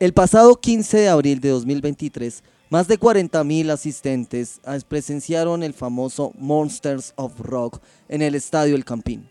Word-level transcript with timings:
El 0.00 0.12
pasado 0.12 0.54
15 0.54 0.96
de 0.96 1.08
abril 1.08 1.40
de 1.40 1.48
2023, 1.48 2.44
más 2.70 2.86
de 2.86 3.00
40.000 3.00 3.68
asistentes 3.70 4.60
presenciaron 4.86 5.64
el 5.64 5.74
famoso 5.74 6.30
Monsters 6.38 7.14
of 7.16 7.40
Rock 7.40 7.80
en 8.08 8.22
el 8.22 8.36
Estadio 8.36 8.76
El 8.76 8.84
Campín. 8.84 9.28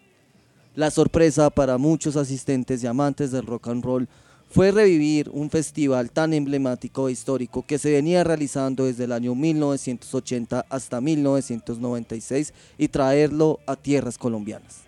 La 0.76 0.92
sorpresa 0.92 1.50
para 1.52 1.78
muchos 1.78 2.18
asistentes 2.18 2.84
y 2.84 2.88
amantes 2.88 3.32
del 3.32 3.46
rock 3.46 3.70
and 3.70 3.86
roll 3.86 4.10
fue 4.50 4.72
revivir 4.72 5.30
un 5.30 5.50
festival 5.50 6.12
tan 6.12 6.34
emblemático 6.34 7.08
e 7.08 7.14
histórico 7.14 7.66
que 7.66 7.78
se 7.78 7.94
venía 7.94 8.26
realizando 8.26 8.84
desde 8.84 9.06
el 9.06 9.14
año 9.14 9.36
1980 9.36 10.66
hasta 10.70 11.00
1996 11.00 12.54
y 12.78 12.90
traerlo 12.90 13.62
a 13.68 13.78
tierras 13.78 14.18
colombianas. 14.18 14.87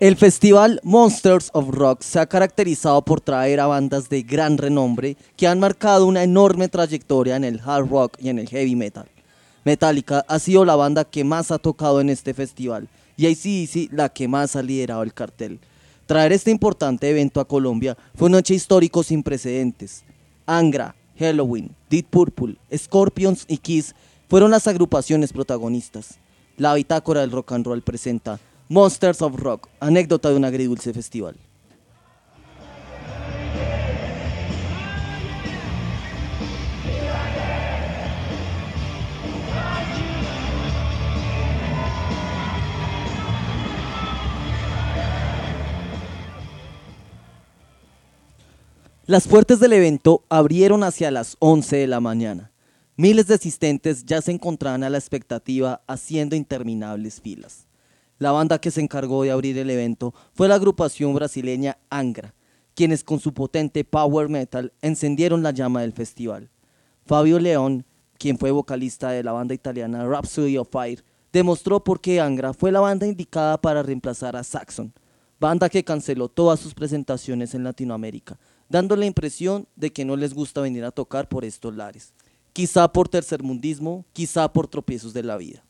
El 0.00 0.16
festival 0.16 0.80
Monsters 0.82 1.50
of 1.52 1.68
Rock 1.68 2.00
se 2.00 2.18
ha 2.18 2.24
caracterizado 2.24 3.02
por 3.02 3.20
traer 3.20 3.60
a 3.60 3.66
bandas 3.66 4.08
de 4.08 4.22
gran 4.22 4.56
renombre 4.56 5.18
que 5.36 5.46
han 5.46 5.60
marcado 5.60 6.06
una 6.06 6.22
enorme 6.22 6.68
trayectoria 6.68 7.36
en 7.36 7.44
el 7.44 7.60
hard 7.62 7.86
rock 7.90 8.16
y 8.18 8.30
en 8.30 8.38
el 8.38 8.48
heavy 8.48 8.74
metal. 8.76 9.10
Metallica 9.62 10.24
ha 10.26 10.38
sido 10.38 10.64
la 10.64 10.74
banda 10.74 11.04
que 11.04 11.22
más 11.22 11.50
ha 11.50 11.58
tocado 11.58 12.00
en 12.00 12.08
este 12.08 12.32
festival 12.32 12.88
y 13.18 13.26
ACDC 13.26 13.92
la 13.92 14.08
que 14.08 14.26
más 14.26 14.56
ha 14.56 14.62
liderado 14.62 15.02
el 15.02 15.12
cartel. 15.12 15.60
Traer 16.06 16.32
este 16.32 16.50
importante 16.50 17.10
evento 17.10 17.38
a 17.38 17.44
Colombia 17.46 17.94
fue 18.14 18.26
un 18.28 18.32
noche 18.32 18.54
histórico 18.54 19.02
sin 19.02 19.22
precedentes. 19.22 20.04
Angra, 20.46 20.94
Halloween, 21.18 21.76
Deep 21.90 22.06
Purple, 22.08 22.56
Scorpions 22.74 23.44
y 23.48 23.58
Kiss 23.58 23.94
fueron 24.30 24.50
las 24.50 24.66
agrupaciones 24.66 25.30
protagonistas. 25.34 26.18
La 26.56 26.72
bitácora 26.72 27.20
del 27.20 27.32
rock 27.32 27.52
and 27.52 27.66
roll 27.66 27.82
presenta 27.82 28.40
Monsters 28.72 29.20
of 29.20 29.34
Rock, 29.34 29.68
anécdota 29.80 30.30
de 30.30 30.36
un 30.36 30.44
agridulce 30.44 30.92
festival. 30.92 31.34
Las 49.04 49.26
puertas 49.26 49.58
del 49.58 49.72
evento 49.72 50.22
abrieron 50.28 50.84
hacia 50.84 51.10
las 51.10 51.36
11 51.40 51.74
de 51.74 51.86
la 51.88 51.98
mañana. 51.98 52.52
Miles 52.96 53.26
de 53.26 53.34
asistentes 53.34 54.04
ya 54.04 54.22
se 54.22 54.30
encontraban 54.30 54.84
a 54.84 54.90
la 54.90 54.98
expectativa 54.98 55.82
haciendo 55.88 56.36
interminables 56.36 57.20
filas. 57.20 57.66
La 58.20 58.32
banda 58.32 58.60
que 58.60 58.70
se 58.70 58.82
encargó 58.82 59.22
de 59.22 59.30
abrir 59.30 59.56
el 59.56 59.70
evento 59.70 60.12
fue 60.34 60.46
la 60.46 60.56
agrupación 60.56 61.14
brasileña 61.14 61.78
Angra, 61.88 62.34
quienes 62.74 63.02
con 63.02 63.18
su 63.18 63.32
potente 63.32 63.82
power 63.82 64.28
metal 64.28 64.74
encendieron 64.82 65.42
la 65.42 65.52
llama 65.52 65.80
del 65.80 65.94
festival. 65.94 66.50
Fabio 67.06 67.38
León, 67.38 67.86
quien 68.18 68.36
fue 68.36 68.50
vocalista 68.50 69.10
de 69.10 69.24
la 69.24 69.32
banda 69.32 69.54
italiana 69.54 70.06
Rhapsody 70.06 70.58
of 70.58 70.68
Fire, 70.70 71.02
demostró 71.32 71.82
por 71.82 72.02
qué 72.02 72.20
Angra 72.20 72.52
fue 72.52 72.70
la 72.70 72.80
banda 72.80 73.06
indicada 73.06 73.58
para 73.58 73.82
reemplazar 73.82 74.36
a 74.36 74.44
Saxon, 74.44 74.92
banda 75.40 75.70
que 75.70 75.82
canceló 75.82 76.28
todas 76.28 76.60
sus 76.60 76.74
presentaciones 76.74 77.54
en 77.54 77.64
Latinoamérica, 77.64 78.38
dando 78.68 78.96
la 78.96 79.06
impresión 79.06 79.66
de 79.76 79.94
que 79.94 80.04
no 80.04 80.14
les 80.14 80.34
gusta 80.34 80.60
venir 80.60 80.84
a 80.84 80.90
tocar 80.90 81.26
por 81.26 81.46
estos 81.46 81.74
lares. 81.74 82.12
Quizá 82.52 82.92
por 82.92 83.08
tercermundismo, 83.08 84.04
quizá 84.12 84.52
por 84.52 84.68
tropiezos 84.68 85.14
de 85.14 85.22
la 85.22 85.38
vida. 85.38 85.64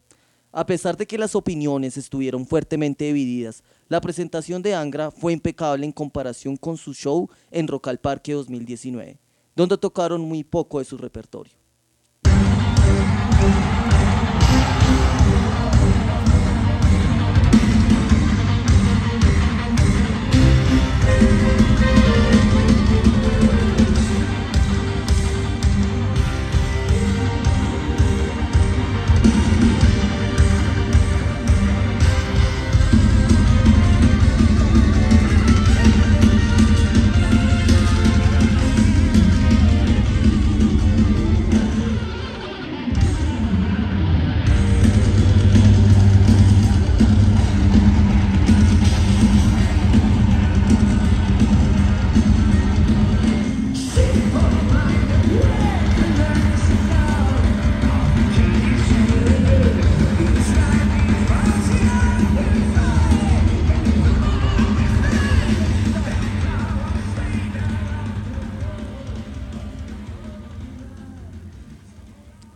A 0.53 0.67
pesar 0.67 0.97
de 0.97 1.07
que 1.07 1.17
las 1.17 1.37
opiniones 1.37 1.97
estuvieron 1.97 2.45
fuertemente 2.45 3.05
divididas, 3.05 3.63
la 3.89 4.01
presentación 4.01 4.63
de 4.63 4.75
Angra 4.75 5.13
fue 5.13 5.33
impecable 5.33 5.87
en 5.87 5.93
comparación 5.93 6.57
con 6.57 6.77
su 6.77 6.93
show 6.93 7.31
en 7.53 7.69
Rock 7.69 7.87
al 7.87 7.99
Parque 7.99 8.33
2019, 8.33 9.21
donde 9.55 9.79
tocaron 9.79 10.23
muy 10.23 10.43
poco 10.43 10.81
de 10.81 10.85
su 10.85 10.99
repertorio. 10.99 11.60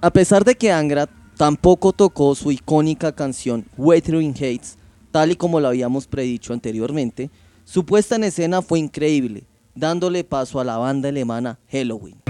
A 0.05 0.11
pesar 0.11 0.45
de 0.45 0.55
que 0.55 0.71
Angra 0.71 1.09
tampoco 1.39 1.95
tocó 1.95 2.35
su 2.35 2.53
icónica 2.53 3.13
canción 3.13 3.65
Wuthering 3.79 4.35
Hates, 4.35 4.77
tal 5.11 5.31
y 5.31 5.35
como 5.35 5.61
lo 5.61 5.69
habíamos 5.69 6.07
predicho 6.07 6.53
anteriormente, 6.53 7.31
su 7.65 7.87
puesta 7.87 8.17
en 8.17 8.25
escena 8.25 8.61
fue 8.61 8.81
increíble, 8.81 9.47
dándole 9.75 10.23
paso 10.23 10.61
a 10.61 10.65
la 10.65 10.77
banda 10.77 11.09
alemana 11.09 11.59
Halloween. 11.73 12.21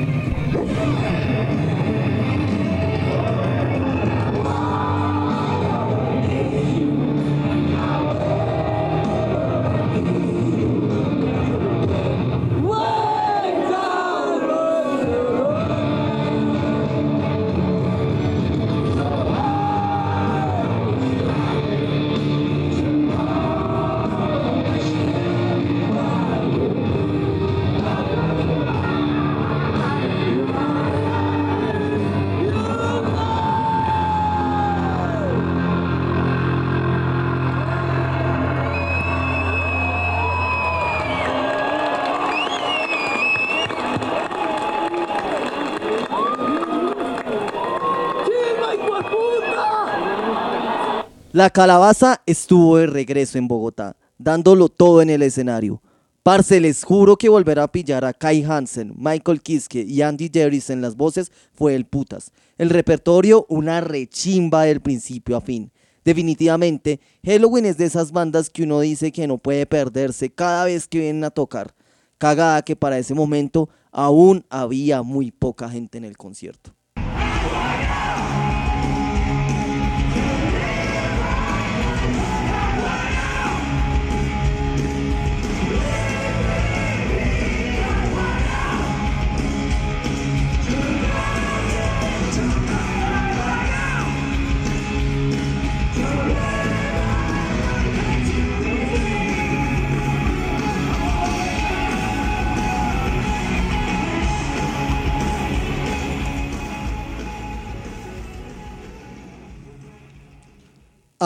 La 51.35 51.51
calabaza 51.51 52.23
estuvo 52.27 52.77
de 52.77 52.87
regreso 52.87 53.39
en 53.39 53.49
Bogotá, 53.49 53.97
dándolo 54.19 54.69
todo 54.69 55.03
en 55.03 55.11
el 55.11 55.21
escenario. 55.21 55.83
Parce, 56.23 56.61
les 56.61 56.85
juro 56.85 57.17
que 57.17 57.29
volver 57.29 57.59
a 57.59 57.67
pillar 57.67 58.05
a 58.05 58.13
Kai 58.13 58.45
Hansen, 58.45 58.95
Michael 58.97 59.43
Kiske 59.43 59.83
y 59.83 60.03
Andy 60.03 60.31
Jerris 60.33 60.71
en 60.71 60.81
las 60.81 60.95
voces 60.95 61.33
fue 61.53 61.75
el 61.75 61.87
putas. 61.87 62.31
El 62.57 62.71
repertorio, 62.71 63.47
una 63.49 63.81
rechimba 63.81 64.63
del 64.63 64.81
principio 64.81 65.37
a 65.37 65.41
fin. 65.41 65.73
Definitivamente, 66.05 67.01
Halloween 67.25 67.67
es 67.67 67.79
de 67.79 67.87
esas 67.87 68.13
bandas 68.13 68.49
que 68.49 68.63
uno 68.63 68.79
dice 68.79 69.11
que 69.11 69.27
no 69.27 69.39
puede 69.39 69.67
perderse 69.67 70.31
cada 70.31 70.67
vez 70.67 70.87
que 70.87 71.01
vienen 71.01 71.25
a 71.25 71.31
tocar. 71.31 71.75
Cagada 72.17 72.63
que 72.63 72.77
para 72.77 72.97
ese 72.97 73.13
momento 73.13 73.69
aún 73.91 74.47
había 74.51 75.03
muy 75.03 75.33
poca 75.33 75.69
gente 75.69 75.99
en 75.99 76.05
el 76.05 76.17
concierto. 76.17 76.77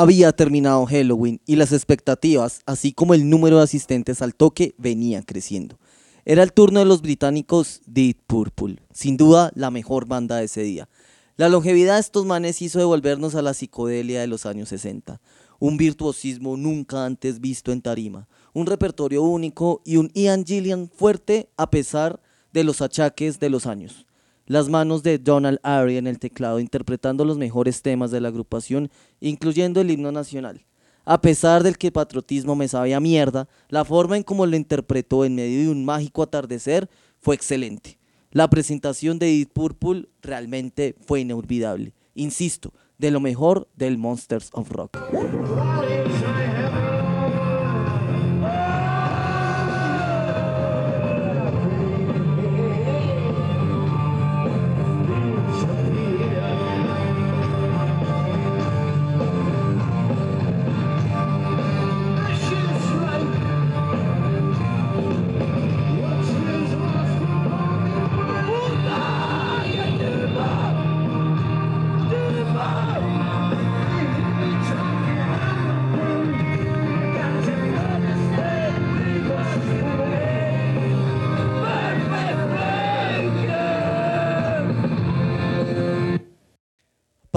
Había 0.00 0.30
terminado 0.30 0.86
Halloween 0.86 1.40
y 1.44 1.56
las 1.56 1.72
expectativas, 1.72 2.62
así 2.66 2.92
como 2.92 3.14
el 3.14 3.28
número 3.28 3.56
de 3.56 3.64
asistentes 3.64 4.22
al 4.22 4.32
toque, 4.32 4.76
venían 4.78 5.24
creciendo. 5.24 5.80
Era 6.24 6.44
el 6.44 6.52
turno 6.52 6.78
de 6.78 6.86
los 6.86 7.02
británicos 7.02 7.80
Deep 7.84 8.16
Purple, 8.28 8.76
sin 8.92 9.16
duda 9.16 9.50
la 9.56 9.72
mejor 9.72 10.06
banda 10.06 10.36
de 10.36 10.44
ese 10.44 10.62
día. 10.62 10.88
La 11.36 11.48
longevidad 11.48 11.94
de 11.94 12.00
estos 12.02 12.24
manes 12.26 12.62
hizo 12.62 12.78
devolvernos 12.78 13.34
a 13.34 13.42
la 13.42 13.54
psicodelia 13.54 14.20
de 14.20 14.28
los 14.28 14.46
años 14.46 14.68
60, 14.68 15.20
un 15.58 15.76
virtuosismo 15.76 16.56
nunca 16.56 17.04
antes 17.04 17.40
visto 17.40 17.72
en 17.72 17.82
tarima, 17.82 18.28
un 18.52 18.66
repertorio 18.66 19.24
único 19.24 19.82
y 19.84 19.96
un 19.96 20.12
Ian 20.14 20.44
Gillian 20.46 20.88
fuerte 20.94 21.50
a 21.56 21.70
pesar 21.70 22.20
de 22.52 22.62
los 22.62 22.82
achaques 22.82 23.40
de 23.40 23.50
los 23.50 23.66
años. 23.66 24.06
Las 24.48 24.70
manos 24.70 25.02
de 25.02 25.18
Donald 25.18 25.58
Ari 25.62 25.98
en 25.98 26.06
el 26.06 26.18
teclado 26.18 26.58
interpretando 26.58 27.26
los 27.26 27.36
mejores 27.36 27.82
temas 27.82 28.10
de 28.10 28.22
la 28.22 28.28
agrupación, 28.28 28.90
incluyendo 29.20 29.82
el 29.82 29.90
himno 29.90 30.10
nacional. 30.10 30.64
A 31.04 31.20
pesar 31.20 31.62
del 31.62 31.76
que 31.76 31.92
patriotismo 31.92 32.56
me 32.56 32.66
sabía 32.66 32.98
mierda, 32.98 33.46
la 33.68 33.84
forma 33.84 34.16
en 34.16 34.22
cómo 34.22 34.46
lo 34.46 34.56
interpretó 34.56 35.26
en 35.26 35.34
medio 35.34 35.60
de 35.60 35.68
un 35.68 35.84
mágico 35.84 36.22
atardecer 36.22 36.88
fue 37.20 37.34
excelente. 37.34 37.98
La 38.30 38.48
presentación 38.48 39.18
de 39.18 39.26
Deep 39.26 39.50
Purple 39.52 40.08
realmente 40.22 40.96
fue 41.06 41.20
inolvidable. 41.20 41.92
Insisto, 42.14 42.72
de 42.96 43.10
lo 43.10 43.20
mejor 43.20 43.68
del 43.76 43.98
Monsters 43.98 44.48
of 44.54 44.70
Rock. 44.70 44.96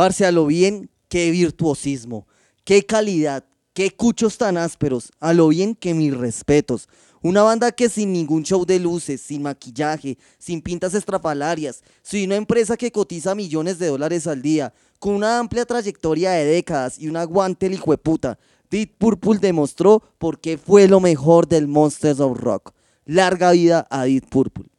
Parce, 0.02 0.26
a 0.26 0.32
lo 0.32 0.48
bien, 0.48 0.90
qué 1.10 1.30
virtuosismo, 1.30 2.26
qué 2.64 2.84
calidad, 2.84 3.46
qué 3.72 3.92
cuchos 3.92 4.36
tan 4.36 4.58
ásperos, 4.58 5.12
a 5.20 5.32
lo 5.32 5.50
bien 5.50 5.76
que 5.76 5.94
mis 5.94 6.18
respetos. 6.18 6.90
Una 7.22 7.44
banda 7.44 7.72
que 7.72 7.88
sin 7.88 8.12
ningún 8.12 8.42
show 8.42 8.66
de 8.66 8.80
luces, 8.80 9.22
sin 9.22 9.44
maquillaje, 9.44 10.18
sin 10.40 10.60
pintas 10.60 10.96
estrafalarias, 10.96 11.84
sin 12.02 12.30
una 12.30 12.38
empresa 12.38 12.78
que 12.78 12.92
cotiza 12.92 13.36
millones 13.36 13.78
de 13.78 13.90
dólares 13.90 14.26
al 14.26 14.42
día, 14.42 14.74
con 14.98 15.14
una 15.14 15.38
amplia 15.38 15.66
trayectoria 15.66 16.32
de 16.32 16.46
décadas 16.46 16.98
y 16.98 17.08
un 17.08 17.18
aguante 17.18 17.68
el 17.68 17.80
puta, 18.02 18.40
Deep 18.72 18.98
Purple 18.98 19.38
demostró 19.38 20.02
por 20.18 20.40
qué 20.40 20.58
fue 20.58 20.88
lo 20.88 21.00
mejor 21.00 21.48
del 21.48 21.68
Monsters 21.68 22.20
of 22.20 22.40
Rock. 22.40 22.74
Larga 23.06 23.52
vida 23.52 23.86
a 23.92 24.06
Deep 24.06 24.28
Purple. 24.32 24.71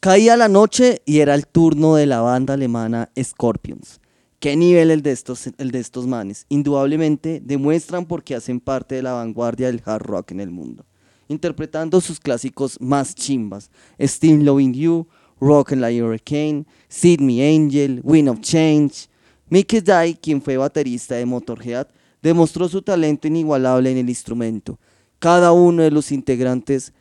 Caía 0.00 0.36
la 0.36 0.46
noche 0.46 1.02
y 1.06 1.18
era 1.18 1.34
el 1.34 1.48
turno 1.48 1.96
de 1.96 2.06
la 2.06 2.20
banda 2.20 2.54
alemana 2.54 3.10
Scorpions. 3.20 4.00
¿Qué 4.38 4.54
nivel 4.54 4.92
el 4.92 5.02
de 5.02 5.10
estos, 5.10 5.50
el 5.58 5.72
de 5.72 5.80
estos 5.80 6.06
manes? 6.06 6.46
Indudablemente 6.48 7.40
demuestran 7.44 8.06
por 8.06 8.22
qué 8.22 8.36
hacen 8.36 8.60
parte 8.60 8.94
de 8.94 9.02
la 9.02 9.14
vanguardia 9.14 9.66
del 9.66 9.82
hard 9.84 10.04
rock 10.04 10.30
en 10.30 10.38
el 10.38 10.50
mundo. 10.50 10.86
Interpretando 11.26 12.00
sus 12.00 12.20
clásicos 12.20 12.80
más 12.80 13.16
chimbas, 13.16 13.72
Still 13.98 14.44
Loving 14.44 14.72
You, 14.72 15.08
Rock 15.40 15.72
and 15.72 15.80
Like 15.80 16.00
Hurricane, 16.00 16.64
Sid 16.86 17.18
Me 17.20 17.44
Angel, 17.52 18.00
Wind 18.04 18.28
of 18.28 18.40
Change. 18.40 19.08
Mickey 19.48 19.80
Dye, 19.80 20.16
quien 20.22 20.40
fue 20.40 20.56
baterista 20.56 21.16
de 21.16 21.26
Motorhead, 21.26 21.88
demostró 22.22 22.68
su 22.68 22.82
talento 22.82 23.26
inigualable 23.26 23.90
en 23.90 23.98
el 23.98 24.08
instrumento. 24.08 24.78
Cada 25.18 25.50
uno 25.50 25.82
de 25.82 25.90
los 25.90 26.12
integrantes 26.12 26.92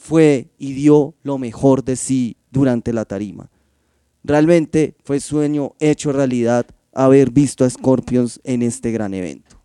fue 0.00 0.48
y 0.58 0.72
dio 0.72 1.14
lo 1.22 1.36
mejor 1.36 1.84
de 1.84 1.94
sí 1.94 2.38
durante 2.50 2.94
la 2.94 3.04
tarima. 3.04 3.50
Realmente 4.24 4.96
fue 5.04 5.20
sueño 5.20 5.74
hecho 5.78 6.10
realidad 6.10 6.66
haber 6.94 7.30
visto 7.30 7.66
a 7.66 7.70
Scorpions 7.70 8.40
en 8.42 8.62
este 8.62 8.92
gran 8.92 9.12
evento. 9.12 9.59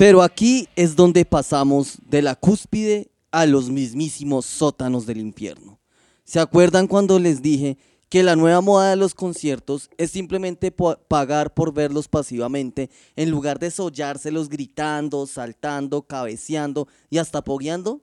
Pero 0.00 0.22
aquí 0.22 0.66
es 0.76 0.96
donde 0.96 1.26
pasamos 1.26 1.98
de 2.08 2.22
la 2.22 2.34
cúspide 2.34 3.10
a 3.30 3.44
los 3.44 3.68
mismísimos 3.68 4.46
sótanos 4.46 5.04
del 5.04 5.18
infierno. 5.18 5.78
¿Se 6.24 6.40
acuerdan 6.40 6.86
cuando 6.86 7.18
les 7.18 7.42
dije 7.42 7.76
que 8.08 8.22
la 8.22 8.34
nueva 8.34 8.62
moda 8.62 8.88
de 8.88 8.96
los 8.96 9.12
conciertos 9.12 9.90
es 9.98 10.10
simplemente 10.10 10.72
pagar 10.72 11.52
por 11.52 11.74
verlos 11.74 12.08
pasivamente 12.08 12.88
en 13.14 13.30
lugar 13.30 13.58
de 13.58 13.70
sollárselos 13.70 14.48
gritando, 14.48 15.26
saltando, 15.26 16.00
cabeceando 16.00 16.88
y 17.10 17.18
hasta 17.18 17.44
pogueando? 17.44 18.00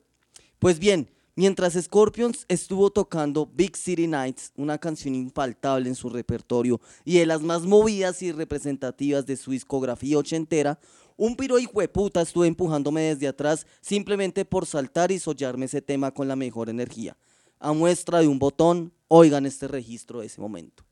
Pues 0.60 0.78
bien, 0.78 1.10
mientras 1.36 1.74
Scorpions 1.74 2.46
estuvo 2.48 2.92
tocando 2.92 3.48
Big 3.48 3.76
City 3.76 4.06
Nights, 4.06 4.52
una 4.56 4.78
canción 4.78 5.16
infaltable 5.16 5.90
en 5.90 5.96
su 5.96 6.12
repertorio 6.12 6.80
y 7.06 7.18
de 7.18 7.26
las 7.26 7.42
más 7.42 7.64
movidas 7.64 8.22
y 8.22 8.32
representativas 8.32 9.26
de 9.26 9.36
su 9.36 9.50
discografía 9.50 10.20
ochentera, 10.20 10.80
un 11.18 11.36
piro 11.36 11.60
hijo 11.60 11.82
de 11.82 11.88
puta 11.90 12.24
empujándome 12.46 13.02
desde 13.02 13.28
atrás 13.28 13.68
simplemente 13.82 14.46
por 14.46 14.66
saltar 14.66 15.12
y 15.12 15.20
sollarme 15.20 15.66
ese 15.66 15.82
tema 15.82 16.12
con 16.12 16.28
la 16.28 16.36
mejor 16.36 16.70
energía 16.70 17.18
a 17.60 17.74
muestra 17.74 18.20
de 18.20 18.28
un 18.28 18.40
botón, 18.40 18.94
oigan 19.08 19.46
este 19.46 19.68
registro 19.68 20.20
de 20.22 20.28
ese 20.28 20.42
momento. 20.42 20.84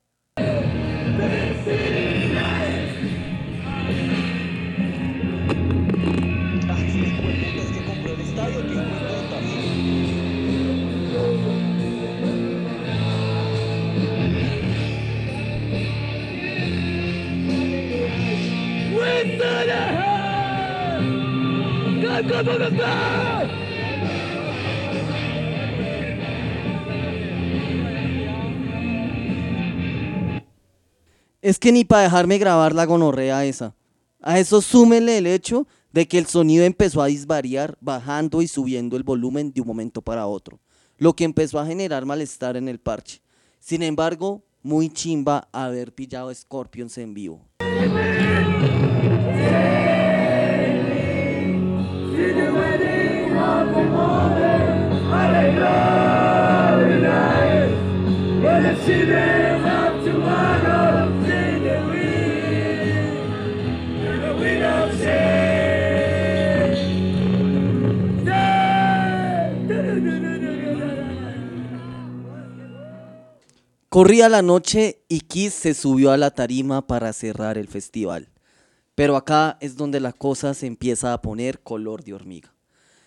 Es 31.41 31.59
que 31.59 31.71
ni 31.71 31.83
para 31.85 32.03
dejarme 32.03 32.37
grabar 32.37 32.73
la 32.73 32.85
gonorrea 32.85 33.45
esa. 33.45 33.75
A 34.21 34.39
eso 34.39 34.61
súmenle 34.61 35.19
el 35.19 35.27
hecho 35.27 35.67
de 35.91 36.07
que 36.07 36.17
el 36.17 36.25
sonido 36.25 36.65
empezó 36.65 37.01
a 37.01 37.05
disvariar, 37.05 37.77
bajando 37.79 38.41
y 38.41 38.47
subiendo 38.47 38.97
el 38.97 39.03
volumen 39.03 39.53
de 39.53 39.61
un 39.61 39.67
momento 39.67 40.01
para 40.01 40.25
otro, 40.25 40.59
lo 40.97 41.13
que 41.13 41.23
empezó 41.23 41.59
a 41.59 41.65
generar 41.65 42.05
malestar 42.05 42.57
en 42.57 42.67
el 42.67 42.79
parche. 42.79 43.21
Sin 43.59 43.83
embargo, 43.83 44.43
muy 44.63 44.89
chimba 44.89 45.47
haber 45.51 45.93
pillado 45.93 46.33
Scorpions 46.33 46.97
en 46.97 47.13
vivo. 47.13 47.45
Corría 73.95 74.27
la 74.27 74.41
noche 74.41 75.05
y 75.07 75.21
Kiss 75.21 75.53
se 75.53 75.73
subió 75.73 76.11
a 76.11 76.17
la 76.17 76.31
tarima 76.31 76.85
para 76.85 77.13
cerrar 77.13 77.57
el 77.57 77.69
festival. 77.69 78.27
Pero 78.93 79.15
acá 79.15 79.57
es 79.61 79.77
donde 79.77 80.01
la 80.01 80.11
cosa 80.11 80.53
se 80.53 80.67
empieza 80.67 81.13
a 81.13 81.21
poner 81.21 81.61
color 81.61 82.03
de 82.03 82.13
hormiga. 82.13 82.53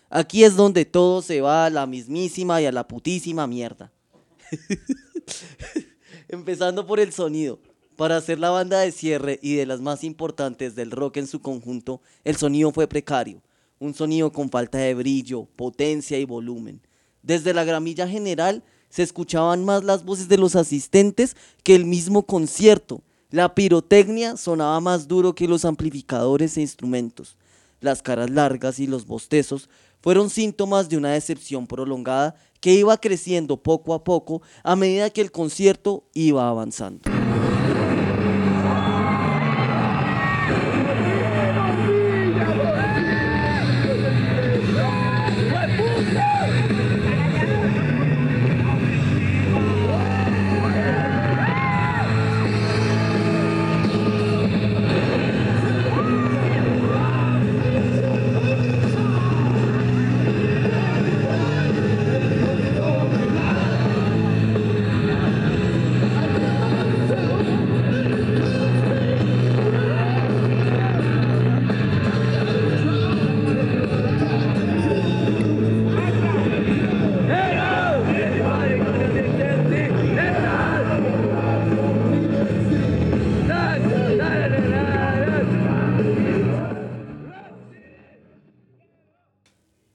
Aquí 0.09 0.45
es 0.45 0.57
donde 0.57 0.87
todo 0.87 1.21
se 1.21 1.43
va 1.43 1.67
a 1.67 1.69
la 1.69 1.85
mismísima 1.85 2.63
y 2.63 2.65
a 2.65 2.73
la 2.73 2.89
putísima 2.89 3.47
mierda. 3.47 3.93
Empezando 6.29 6.87
por 6.87 7.01
el 7.01 7.13
sonido. 7.13 7.61
Para 7.95 8.17
hacer 8.17 8.39
la 8.39 8.49
banda 8.49 8.81
de 8.81 8.91
cierre 8.91 9.39
y 9.43 9.57
de 9.57 9.67
las 9.67 9.83
más 9.83 10.03
importantes 10.05 10.75
del 10.75 10.91
rock 10.91 11.19
en 11.19 11.27
su 11.27 11.43
conjunto, 11.43 12.01
el 12.25 12.37
sonido 12.37 12.73
fue 12.73 12.89
precario. 12.89 13.43
Un 13.79 13.93
sonido 13.93 14.33
con 14.33 14.49
falta 14.49 14.79
de 14.79 14.95
brillo, 14.95 15.49
potencia 15.55 16.19
y 16.19 16.25
volumen. 16.25 16.81
Desde 17.23 17.53
la 17.53 17.65
gramilla 17.65 18.09
general 18.09 18.65
se 18.89 19.03
escuchaban 19.03 19.65
más 19.65 19.85
las 19.85 20.05
voces 20.05 20.29
de 20.29 20.39
los 20.39 20.57
asistentes 20.57 21.37
que 21.63 21.75
el 21.75 21.85
mismo 21.85 22.25
concierto. 22.25 23.03
La 23.31 23.55
pirotecnia 23.55 24.37
sonaba 24.37 24.81
más 24.81 25.07
duro 25.09 25.35
que 25.35 25.49
los 25.49 25.65
amplificadores 25.65 26.57
e 26.57 26.63
instrumentos. 26.63 27.37
Las 27.81 28.03
caras 28.03 28.31
largas 28.31 28.81
y 28.81 28.87
los 28.87 29.07
bostezos 29.07 29.69
fueron 30.01 30.31
síntomas 30.31 30.89
de 30.89 30.97
una 30.97 31.13
decepción 31.13 31.67
prolongada 31.67 32.35
que 32.61 32.73
iba 32.73 32.97
creciendo 32.97 33.57
poco 33.63 33.95
a 33.95 34.03
poco 34.03 34.43
a 34.63 34.77
medida 34.77 35.11
que 35.11 35.21
el 35.21 35.31
concierto 35.31 36.05
iba 36.15 36.49
avanzando. 36.49 37.11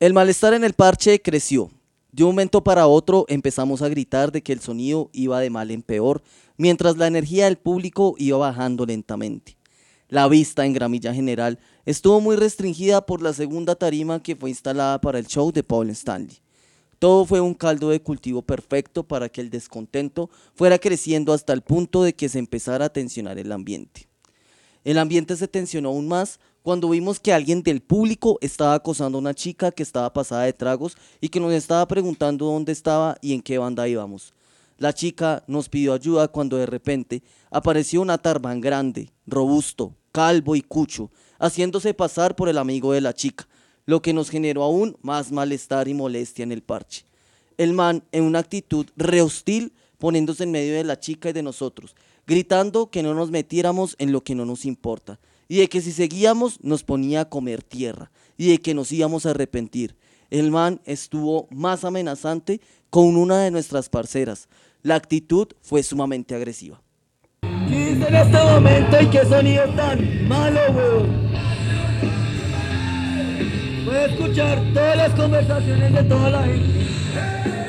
El 0.03 0.11
malestar 0.11 0.53
en 0.53 0.65
el 0.65 0.73
parche 0.73 1.21
creció. 1.21 1.71
De 2.11 2.25
un 2.25 2.31
momento 2.31 2.61
para 2.61 2.87
otro 2.87 3.23
empezamos 3.29 3.81
a 3.81 3.87
gritar 3.87 4.33
de 4.33 4.43
que 4.43 4.51
el 4.51 4.59
sonido 4.59 5.09
iba 5.13 5.39
de 5.39 5.49
mal 5.49 5.71
en 5.71 5.81
peor, 5.81 6.21
mientras 6.57 6.97
la 6.97 7.07
energía 7.07 7.45
del 7.45 7.55
público 7.55 8.13
iba 8.17 8.37
bajando 8.37 8.85
lentamente. 8.85 9.55
La 10.09 10.27
vista 10.27 10.65
en 10.65 10.73
gramilla 10.73 11.13
general 11.13 11.57
estuvo 11.85 12.19
muy 12.19 12.35
restringida 12.35 13.05
por 13.05 13.21
la 13.21 13.31
segunda 13.31 13.75
tarima 13.75 14.21
que 14.21 14.35
fue 14.35 14.49
instalada 14.49 14.99
para 14.99 15.19
el 15.19 15.27
show 15.27 15.53
de 15.53 15.63
Paul 15.63 15.89
Stanley. 15.91 16.37
Todo 16.99 17.23
fue 17.23 17.39
un 17.39 17.53
caldo 17.53 17.87
de 17.87 18.01
cultivo 18.01 18.41
perfecto 18.41 19.03
para 19.07 19.29
que 19.29 19.39
el 19.39 19.49
descontento 19.49 20.29
fuera 20.53 20.79
creciendo 20.79 21.31
hasta 21.31 21.53
el 21.53 21.61
punto 21.61 22.03
de 22.03 22.13
que 22.13 22.27
se 22.27 22.39
empezara 22.39 22.87
a 22.87 22.91
tensionar 22.91 23.39
el 23.39 23.53
ambiente. 23.53 24.09
El 24.83 24.97
ambiente 24.97 25.37
se 25.37 25.47
tensionó 25.47 25.87
aún 25.87 26.09
más 26.09 26.41
cuando 26.63 26.89
vimos 26.89 27.19
que 27.19 27.33
alguien 27.33 27.61
del 27.61 27.81
público 27.81 28.37
estaba 28.41 28.73
acosando 28.73 29.17
a 29.17 29.21
una 29.21 29.33
chica 29.33 29.71
que 29.71 29.83
estaba 29.83 30.13
pasada 30.13 30.43
de 30.43 30.53
tragos 30.53 30.95
y 31.19 31.27
que 31.27 31.41
nos 31.41 31.51
estaba 31.51 31.85
preguntando 31.85 32.45
dónde 32.45 32.71
estaba 32.71 33.17
y 33.21 33.33
en 33.33 33.41
qué 33.41 33.57
banda 33.57 33.87
íbamos. 33.87 34.33
La 34.77 34.93
chica 34.93 35.43
nos 35.45 35.67
pidió 35.67 35.93
ayuda 35.93 36.29
cuando 36.29 36.55
de 36.55 36.65
repente 36.65 37.21
apareció 37.51 38.01
un 38.01 38.09
atarban 38.09 38.61
grande, 38.61 39.11
robusto, 39.27 39.93
calvo 40.13 40.55
y 40.55 40.61
cucho, 40.61 41.11
haciéndose 41.37 41.93
pasar 41.93 42.33
por 42.33 42.47
el 42.47 42.57
amigo 42.57 42.93
de 42.93 43.01
la 43.01 43.13
chica, 43.13 43.45
lo 43.85 44.01
que 44.01 44.13
nos 44.13 44.29
generó 44.29 44.63
aún 44.63 44.95
más 45.01 45.33
malestar 45.33 45.89
y 45.89 45.93
molestia 45.93 46.43
en 46.43 46.53
el 46.53 46.63
parche. 46.63 47.05
El 47.57 47.73
man, 47.73 48.03
en 48.13 48.23
una 48.23 48.39
actitud 48.39 48.87
re 48.95 49.21
hostil, 49.21 49.73
poniéndose 49.97 50.43
en 50.43 50.51
medio 50.51 50.75
de 50.75 50.85
la 50.85 50.97
chica 50.97 51.29
y 51.29 51.33
de 51.33 51.43
nosotros, 51.43 51.93
gritando 52.25 52.89
que 52.89 53.03
no 53.03 53.13
nos 53.13 53.31
metiéramos 53.31 53.95
en 53.99 54.13
lo 54.13 54.23
que 54.23 54.33
no 54.33 54.45
nos 54.45 54.63
importa 54.63 55.19
y 55.47 55.57
de 55.57 55.67
que 55.69 55.81
si 55.81 55.91
seguíamos 55.91 56.59
nos 56.61 56.83
ponía 56.83 57.21
a 57.21 57.29
comer 57.29 57.63
tierra 57.63 58.11
y 58.37 58.49
de 58.49 58.57
que 58.59 58.73
nos 58.73 58.91
íbamos 58.91 59.25
a 59.25 59.31
arrepentir. 59.31 59.95
El 60.29 60.51
man 60.51 60.81
estuvo 60.85 61.47
más 61.51 61.83
amenazante 61.83 62.59
con 62.89 63.17
una 63.17 63.39
de 63.39 63.51
nuestras 63.51 63.89
parceras. 63.89 64.49
La 64.81 64.95
actitud 64.95 65.47
fue 65.61 65.83
sumamente 65.83 66.35
agresiva. 66.35 66.81
¿Qué 67.41 67.91
en 67.91 68.15
este 68.15 68.37
momento 68.37 69.01
y 69.01 69.09
qué 69.09 69.25
sonido 69.25 69.63
tan 69.75 70.27
malo, 70.27 70.59
escuchar 74.05 74.61
todas 74.73 74.97
las 74.97 75.13
conversaciones 75.13 75.93
de 75.93 76.03
toda 76.03 76.29
la 76.29 76.43
gente. 76.43 77.62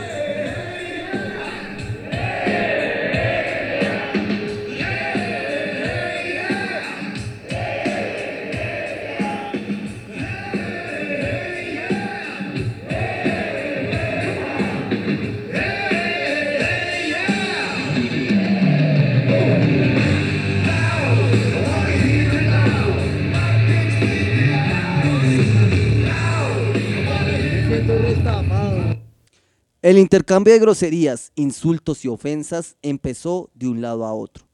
El 29.84 29.98
intercambio 29.98 30.54
de 30.54 30.60
groserías, 30.60 31.30
insultos 31.34 32.06
y 32.06 32.08
ofensas 32.08 32.76
empezó 32.80 33.50
de 33.52 33.68
un 33.68 33.82
lado 33.82 34.06
a 34.06 34.14
otro. 34.14 34.46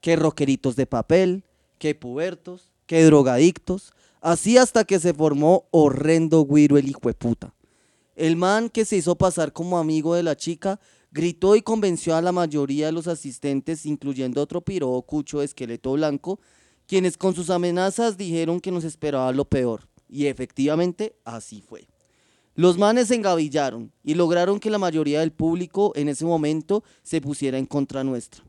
Que 0.00 0.16
roqueritos 0.16 0.74
de 0.74 0.86
papel, 0.86 1.44
que 1.78 1.94
pubertos, 1.94 2.72
que 2.86 3.04
drogadictos, 3.04 3.92
así 4.20 4.58
hasta 4.58 4.82
que 4.82 4.98
se 4.98 5.14
formó 5.14 5.68
horrendo 5.70 6.40
güiro 6.40 6.78
el 6.78 6.88
hijo 6.88 7.02
de 7.04 7.14
puta. 7.14 7.54
El 8.16 8.34
man 8.34 8.68
que 8.68 8.84
se 8.84 8.96
hizo 8.96 9.14
pasar 9.14 9.52
como 9.52 9.78
amigo 9.78 10.16
de 10.16 10.24
la 10.24 10.36
chica 10.36 10.80
gritó 11.12 11.54
y 11.54 11.62
convenció 11.62 12.16
a 12.16 12.20
la 12.20 12.32
mayoría 12.32 12.86
de 12.86 12.92
los 12.92 13.06
asistentes, 13.06 13.86
incluyendo 13.86 14.42
otro 14.42 14.62
piro 14.62 15.00
cucho 15.02 15.38
de 15.38 15.44
esqueleto 15.44 15.92
blanco, 15.92 16.40
quienes 16.88 17.16
con 17.16 17.36
sus 17.36 17.50
amenazas 17.50 18.16
dijeron 18.16 18.58
que 18.58 18.72
nos 18.72 18.82
esperaba 18.82 19.30
lo 19.30 19.44
peor. 19.44 19.86
Y 20.08 20.26
efectivamente 20.26 21.14
así 21.24 21.62
fue. 21.62 21.86
Los 22.56 22.78
manes 22.78 23.08
se 23.08 23.14
engavillaron 23.14 23.92
y 24.02 24.14
lograron 24.14 24.58
que 24.58 24.70
la 24.70 24.78
mayoría 24.78 25.20
del 25.20 25.30
público 25.30 25.92
en 25.94 26.08
ese 26.08 26.24
momento 26.24 26.82
se 27.02 27.20
pusiera 27.20 27.58
en 27.58 27.66
contra 27.66 28.02
nuestra. 28.02 28.42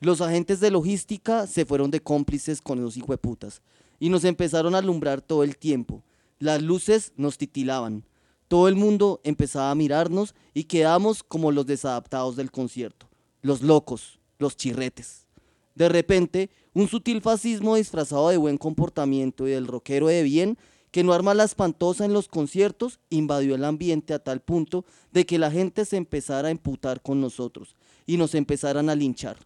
Los 0.00 0.20
agentes 0.20 0.60
de 0.60 0.70
logística 0.70 1.44
se 1.48 1.66
fueron 1.66 1.90
de 1.90 1.98
cómplices 1.98 2.62
con 2.62 2.78
esos 2.78 2.96
hijueputas 2.96 3.60
y 3.98 4.10
nos 4.10 4.22
empezaron 4.22 4.76
a 4.76 4.78
alumbrar 4.78 5.22
todo 5.22 5.42
el 5.42 5.56
tiempo. 5.56 6.04
Las 6.38 6.62
luces 6.62 7.12
nos 7.16 7.36
titilaban. 7.36 8.04
Todo 8.46 8.68
el 8.68 8.76
mundo 8.76 9.20
empezaba 9.24 9.72
a 9.72 9.74
mirarnos 9.74 10.36
y 10.54 10.64
quedamos 10.64 11.24
como 11.24 11.50
los 11.50 11.66
desadaptados 11.66 12.36
del 12.36 12.52
concierto, 12.52 13.08
los 13.42 13.62
locos, 13.62 14.20
los 14.38 14.56
chirretes. 14.56 15.26
De 15.74 15.88
repente, 15.88 16.50
un 16.74 16.86
sutil 16.86 17.20
fascismo 17.20 17.74
disfrazado 17.74 18.28
de 18.28 18.36
buen 18.36 18.56
comportamiento 18.56 19.48
y 19.48 19.50
del 19.50 19.66
rockero 19.66 20.06
de 20.06 20.22
bien 20.22 20.58
que 20.90 21.04
no 21.04 21.12
arma 21.12 21.34
la 21.34 21.44
espantosa 21.44 22.04
en 22.04 22.12
los 22.12 22.28
conciertos, 22.28 23.00
invadió 23.10 23.54
el 23.54 23.64
ambiente 23.64 24.14
a 24.14 24.18
tal 24.18 24.40
punto 24.40 24.84
de 25.12 25.26
que 25.26 25.38
la 25.38 25.50
gente 25.50 25.84
se 25.84 25.96
empezara 25.96 26.48
a 26.48 26.50
emputar 26.50 27.02
con 27.02 27.20
nosotros 27.20 27.76
y 28.06 28.16
nos 28.16 28.34
empezaran 28.34 28.88
a 28.88 28.94
linchar. 28.94 29.36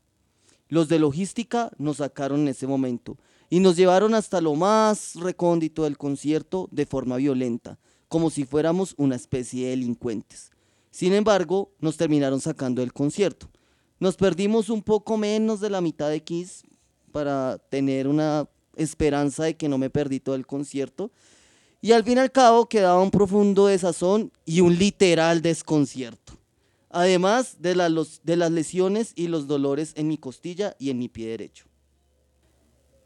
Los 0.68 0.88
de 0.88 0.98
logística 0.98 1.70
nos 1.78 1.98
sacaron 1.98 2.40
en 2.40 2.48
ese 2.48 2.66
momento 2.66 3.16
y 3.50 3.60
nos 3.60 3.76
llevaron 3.76 4.14
hasta 4.14 4.40
lo 4.40 4.54
más 4.54 5.16
recóndito 5.16 5.84
del 5.84 5.98
concierto 5.98 6.68
de 6.70 6.86
forma 6.86 7.16
violenta, 7.16 7.78
como 8.08 8.30
si 8.30 8.44
fuéramos 8.44 8.94
una 8.96 9.16
especie 9.16 9.64
de 9.64 9.70
delincuentes. 9.70 10.50
Sin 10.90 11.12
embargo, 11.12 11.72
nos 11.80 11.96
terminaron 11.96 12.40
sacando 12.40 12.80
del 12.80 12.92
concierto. 12.92 13.50
Nos 13.98 14.16
perdimos 14.16 14.70
un 14.70 14.82
poco 14.82 15.16
menos 15.16 15.60
de 15.60 15.70
la 15.70 15.80
mitad 15.80 16.08
de 16.08 16.22
Kiss 16.22 16.62
para 17.12 17.58
tener 17.68 18.08
una 18.08 18.48
esperanza 18.76 19.44
de 19.44 19.56
que 19.56 19.68
no 19.68 19.78
me 19.78 19.90
perdí 19.90 20.20
todo 20.20 20.34
el 20.34 20.46
concierto. 20.46 21.10
Y 21.84 21.90
al 21.90 22.04
fin 22.04 22.16
y 22.16 22.20
al 22.20 22.30
cabo 22.30 22.66
quedaba 22.66 23.02
un 23.02 23.10
profundo 23.10 23.66
desazón 23.66 24.30
y 24.44 24.60
un 24.60 24.78
literal 24.78 25.42
desconcierto. 25.42 26.34
Además 26.88 27.56
de, 27.58 27.74
las 27.74 28.50
lesiones 28.52 29.12
y 29.16 29.26
los 29.26 29.48
dolores 29.48 29.92
en 29.96 30.06
mi 30.06 30.16
costilla 30.16 30.76
y 30.78 30.90
en 30.90 30.98
mi 30.98 31.08
pie 31.08 31.26
derecho. 31.26 31.66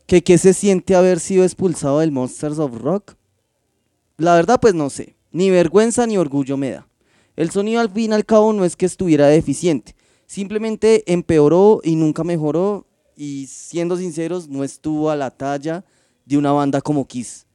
¿Qué, 0.06 0.22
¿Qué 0.22 0.36
se 0.36 0.52
siente 0.52 0.94
haber 0.94 1.20
sido 1.20 1.42
expulsado 1.42 2.00
del 2.00 2.12
Monsters 2.12 2.58
of 2.58 2.76
Rock? 2.76 3.14
La 4.18 4.34
verdad 4.34 4.60
pues 4.60 4.74
no 4.74 4.90
sé. 4.90 5.16
Ni 5.32 5.48
vergüenza 5.48 6.06
ni 6.06 6.18
orgullo 6.18 6.58
me 6.58 6.72
da. 6.72 6.88
El 7.34 7.50
sonido 7.50 7.80
al 7.80 7.90
fin 7.90 8.10
y 8.10 8.14
al 8.14 8.26
cabo 8.26 8.52
no 8.52 8.66
es 8.66 8.76
que 8.76 8.84
estuviera 8.86 9.26
deficiente. 9.26 9.96
Simplemente 10.26 11.10
empeoró 11.10 11.80
y 11.82 11.96
nunca 11.96 12.24
mejoró 12.24 12.86
y 13.16 13.46
siendo 13.46 13.96
sinceros, 13.96 14.48
no 14.48 14.64
estuvo 14.64 15.08
a 15.08 15.16
la 15.16 15.30
talla 15.30 15.84
de 16.26 16.36
una 16.36 16.52
banda 16.52 16.82
como 16.82 17.06
Kiss. 17.06 17.45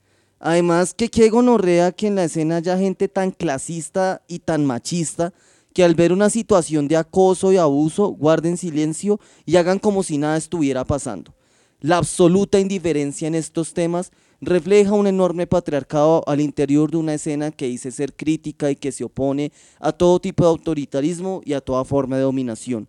Además, 0.44 0.96
que 0.96 1.10
qué 1.10 1.30
gonorrea 1.30 1.92
que 1.92 2.08
en 2.08 2.16
la 2.16 2.24
escena 2.24 2.56
haya 2.56 2.76
gente 2.76 3.08
tan 3.08 3.30
clasista 3.30 4.24
y 4.28 4.40
tan 4.40 4.66
machista 4.66 5.34
que 5.72 5.84
al 5.84 5.94
ver 5.94 6.12
una 6.12 6.32
situación 6.32 6.88
de 6.88 6.98
acoso 6.98 7.54
y 7.54 7.58
abuso 7.58 8.08
guarden 8.08 8.58
silencio 8.58 9.20
y 9.46 9.58
hagan 9.58 9.78
como 9.78 10.02
si 10.02 10.18
nada 10.18 10.38
estuviera 10.38 10.84
pasando. 10.84 11.36
La 11.80 11.98
absoluta 11.98 12.60
indiferencia 12.60 13.28
en 13.28 13.36
estos 13.36 13.76
temas 13.76 14.12
refleja 14.42 14.94
un 14.94 15.06
enorme 15.06 15.46
patriarcado 15.46 16.24
al 16.26 16.42
interior 16.42 16.90
de 16.90 16.98
una 16.98 17.14
escena 17.14 17.52
que 17.52 17.68
dice 17.68 17.92
ser 17.92 18.16
crítica 18.16 18.72
y 18.72 18.76
que 18.76 18.92
se 18.92 19.04
opone 19.04 19.52
a 19.80 19.92
todo 19.92 20.20
tipo 20.20 20.44
de 20.44 20.50
autoritarismo 20.50 21.42
y 21.46 21.54
a 21.54 21.62
toda 21.62 21.86
forma 21.86 22.16
de 22.16 22.24
dominación. 22.24 22.88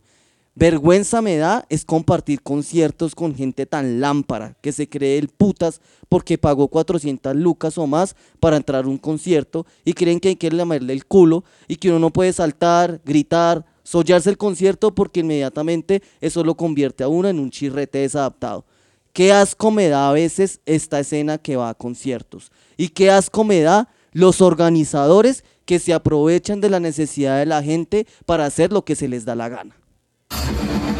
Vergüenza 0.55 1.23
me 1.23 1.39
da 1.39 1.65
es 1.71 1.87
compartir 1.87 2.43
conciertos 2.43 3.15
con 3.15 3.35
gente 3.35 3.65
tan 3.65 4.03
lámpara 4.03 4.55
que 4.61 4.73
se 4.73 4.87
cree 4.87 5.17
el 5.17 5.29
putas 5.29 5.81
porque 6.11 6.37
pagó 6.37 6.69
400 6.69 7.35
lucas 7.35 7.79
o 7.79 7.87
más 7.87 8.17
para 8.39 8.59
entrar 8.59 8.85
a 8.85 8.89
un 8.89 8.99
concierto 8.99 9.65
y 9.83 9.95
creen 9.95 10.21
que 10.21 10.29
hay 10.29 10.37
que 10.37 10.51
lamerle 10.51 10.93
el 10.93 11.07
culo 11.07 11.43
y 11.69 11.77
que 11.77 11.89
uno 11.89 12.01
no 12.01 12.13
puede 12.13 12.35
saltar, 12.35 13.01
gritar, 13.03 13.65
sollarse 13.83 14.29
el 14.29 14.37
concierto 14.37 14.95
porque 14.95 15.21
inmediatamente 15.21 16.03
eso 16.21 16.45
lo 16.45 16.55
convierte 16.55 17.03
a 17.03 17.09
uno 17.09 17.29
en 17.29 17.39
un 17.39 17.51
chirrete 17.51 18.01
desadaptado. 18.01 18.67
Qué 19.15 19.33
asco 19.33 19.71
me 19.71 19.89
da 19.89 20.11
a 20.11 20.13
veces 20.13 20.61
esta 20.67 21.01
escena 21.01 21.39
que 21.39 21.57
va 21.57 21.71
a 21.71 21.75
conciertos 21.75 22.53
y 22.77 22.91
qué 22.91 23.11
asco 23.11 23.43
me 23.43 23.63
da 23.63 23.89
los 24.13 24.43
organizadores 24.43 25.45
que 25.65 25.79
se 25.79 25.95
aprovechan 25.95 26.61
de 26.61 26.69
la 26.69 26.79
necesidad 26.79 27.39
de 27.39 27.47
la 27.47 27.63
gente 27.63 28.07
para 28.27 28.45
hacer 28.45 28.71
lo 28.71 28.85
que 28.85 28.97
se 28.97 29.09
les 29.09 29.25
da 29.25 29.35
la 29.35 29.49
gana. 29.49 29.82
Thank 30.33 30.87
you. 30.87 30.92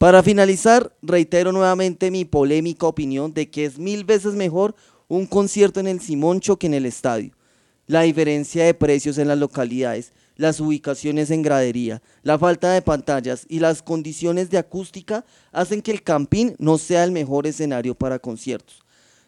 Para 0.00 0.22
finalizar, 0.22 0.96
reitero 1.02 1.52
nuevamente 1.52 2.10
mi 2.10 2.24
polémica 2.24 2.86
opinión 2.86 3.34
de 3.34 3.50
que 3.50 3.66
es 3.66 3.78
mil 3.78 4.06
veces 4.06 4.32
mejor 4.32 4.74
un 5.08 5.26
concierto 5.26 5.78
en 5.78 5.86
el 5.86 6.00
Simoncho 6.00 6.56
que 6.56 6.68
en 6.68 6.72
el 6.72 6.86
estadio. 6.86 7.32
La 7.86 8.00
diferencia 8.00 8.64
de 8.64 8.72
precios 8.72 9.18
en 9.18 9.28
las 9.28 9.36
localidades, 9.36 10.14
las 10.36 10.58
ubicaciones 10.58 11.30
en 11.30 11.42
gradería, 11.42 12.00
la 12.22 12.38
falta 12.38 12.72
de 12.72 12.80
pantallas 12.80 13.44
y 13.46 13.58
las 13.58 13.82
condiciones 13.82 14.48
de 14.48 14.56
acústica 14.56 15.26
hacen 15.52 15.82
que 15.82 15.90
el 15.90 16.02
campín 16.02 16.56
no 16.58 16.78
sea 16.78 17.04
el 17.04 17.12
mejor 17.12 17.46
escenario 17.46 17.94
para 17.94 18.18
conciertos. 18.18 18.80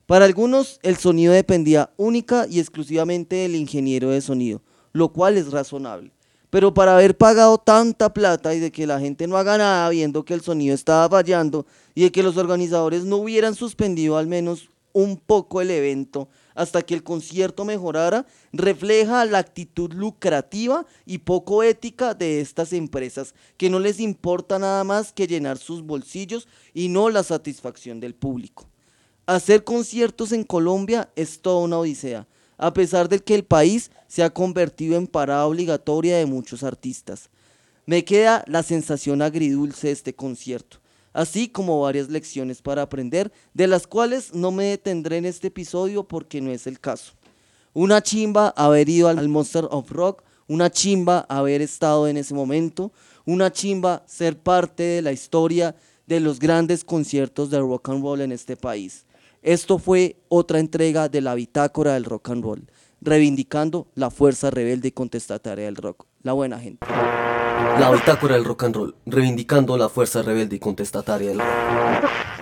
Para 0.07 0.25
algunos 0.25 0.81
el 0.83 0.97
sonido 0.97 1.35
dependía 1.35 1.91
única 1.99 2.47
y 2.49 2.61
exclusivamente 2.61 3.37
del 3.37 3.57
ingeniero 3.57 4.09
de 4.09 4.23
sonido, 4.23 4.63
lo 4.95 5.13
cual 5.13 5.37
es 5.37 5.51
razonable. 5.51 6.13
Pero 6.53 6.75
para 6.75 6.95
haber 6.95 7.17
pagado 7.17 7.57
tanta 7.57 8.13
plata 8.13 8.55
y 8.55 8.61
de 8.61 8.71
que 8.71 8.87
la 8.87 9.01
gente 9.01 9.27
no 9.27 9.39
haga 9.39 9.57
nada 9.57 9.89
viendo 9.89 10.23
que 10.23 10.35
el 10.35 10.43
sonido 10.43 10.75
estaba 10.75 11.09
fallando 11.09 11.65
y 11.95 12.03
de 12.03 12.13
que 12.13 12.23
los 12.23 12.37
organizadores 12.37 13.07
no 13.07 13.17
hubieran 13.17 13.55
suspendido 13.55 14.19
al 14.19 14.27
menos 14.27 14.69
un 14.93 15.17
poco 15.17 15.63
el 15.63 15.71
evento 15.71 16.29
hasta 16.55 16.83
que 16.83 16.93
el 16.93 17.03
concierto 17.03 17.65
mejorara, 17.65 18.27
refleja 18.53 19.25
la 19.25 19.39
actitud 19.39 19.95
lucrativa 19.95 20.85
y 21.07 21.17
poco 21.17 21.63
ética 21.63 22.13
de 22.13 22.43
estas 22.43 22.75
empresas, 22.75 23.35
que 23.57 23.71
no 23.71 23.81
les 23.81 23.99
importa 23.99 24.59
nada 24.59 24.85
más 24.85 25.15
que 25.15 25.27
llenar 25.27 25.57
sus 25.57 25.83
bolsillos 25.83 26.49
y 26.75 26.89
no 26.89 27.09
la 27.09 27.23
satisfacción 27.23 27.99
del 27.99 28.15
público. 28.15 28.69
Hacer 29.25 29.65
conciertos 29.65 30.33
en 30.33 30.45
Colombia 30.45 31.09
es 31.17 31.41
toda 31.41 31.65
una 31.65 31.79
odisea 31.79 32.27
a 32.59 32.73
pesar 32.73 33.09
de 33.09 33.19
que 33.19 33.35
el 33.35 33.45
país 33.45 33.91
se 34.09 34.23
ha 34.23 34.31
convertido 34.31 34.97
en 34.97 35.07
parada 35.07 35.47
obligatoria 35.47 36.19
de 36.19 36.27
muchos 36.27 36.63
artistas. 36.63 37.31
Me 37.87 38.05
queda 38.05 38.45
la 38.47 38.63
sensación 38.63 39.23
agridulce 39.23 39.89
de 39.89 39.93
este 39.93 40.15
concierto, 40.15 40.79
así 41.13 41.49
como 41.49 41.81
varias 41.81 42.09
lecciones 42.09 42.63
para 42.63 42.83
aprender, 42.83 43.33
de 43.55 43.67
las 43.67 43.87
cuales 43.87 44.35
no 44.35 44.53
me 44.53 44.65
detendré 44.65 45.17
en 45.17 45.25
este 45.25 45.49
episodio 45.49 46.05
porque 46.05 46.41
no 46.41 46.51
es 46.51 46.67
el 46.67 46.79
caso. 46.79 47.15
Una 47.75 48.03
chimba 48.03 48.49
haber 48.57 48.89
ido 48.89 49.09
al 49.09 49.29
Monster 49.29 49.67
of 49.71 49.91
Rock, 49.91 50.23
una 50.47 50.71
chimba 50.71 51.21
haber 51.29 51.63
estado 51.63 52.07
en 52.07 52.19
ese 52.19 52.35
momento, 52.35 52.93
una 53.25 53.51
chimba 53.51 54.05
ser 54.07 54.39
parte 54.39 54.83
de 54.83 55.03
la 55.03 55.13
historia 55.13 55.75
de 56.07 56.21
los 56.21 56.39
grandes 56.39 56.85
conciertos 56.85 57.51
de 57.51 57.59
rock 57.61 57.89
and 57.89 58.03
roll 58.03 58.21
en 58.21 58.33
este 58.33 58.57
país. 58.57 59.07
Esto 59.43 59.79
fue 59.79 60.23
otra 60.29 60.61
entrega 60.61 61.09
de 61.09 61.21
la 61.21 61.35
bitácora 61.35 61.95
del 61.95 62.05
rock 62.05 62.31
and 62.31 62.45
roll, 62.45 62.71
reivindicando 63.01 63.89
la 63.97 64.11
fuerza 64.11 64.51
rebelde 64.51 64.89
y 64.89 64.93
contestataria 64.93 65.65
del 65.65 65.75
rock. 65.75 66.07
La 66.23 66.33
buena 66.33 66.61
gente. 66.61 66.87
La 66.87 67.91
bitácora 67.91 68.37
del 68.37 68.45
rock 68.45 68.63
and 68.63 68.77
roll, 68.77 68.95
reivindicando 69.05 69.77
la 69.77 69.89
fuerza 69.89 70.23
rebelde 70.23 70.57
y 70.57 70.59
contestataria 70.61 71.31
del 71.31 71.41
rock. 71.41 72.42